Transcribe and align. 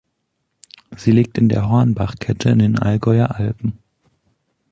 Sie 0.97 1.11
liegt 1.11 1.37
in 1.37 1.47
der 1.47 1.69
Hornbachkette 1.69 2.49
in 2.49 2.57
den 2.57 2.79
Allgäuer 2.79 3.35
Alpen. 3.35 3.77